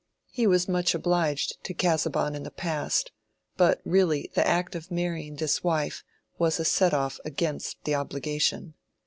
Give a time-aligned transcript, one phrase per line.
[0.31, 3.11] He was much obliged to Casaubon in the past,
[3.55, 6.03] but really the act of marrying this wife
[6.39, 8.73] was a set off against the obligation.